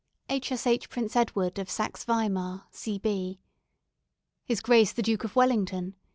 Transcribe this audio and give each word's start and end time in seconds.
B. 0.27 0.33
H.S.H. 0.33 0.89
Prince 0.89 1.15
Edward 1.15 1.59
of 1.59 1.69
Saxe 1.69 2.05
Weimar, 2.05 2.65
C.B. 2.71 3.39
His 4.43 4.59
Grace 4.59 4.93
the 4.93 5.03
Duke 5.03 5.23
of 5.23 5.35
Wellington. 5.35 5.93